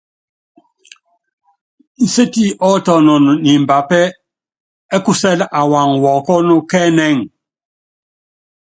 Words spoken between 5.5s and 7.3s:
awaaŋ wɔɔkɔ́n kɛ́ ɛnɛ́ŋ.